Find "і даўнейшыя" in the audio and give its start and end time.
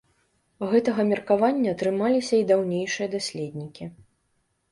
2.43-3.07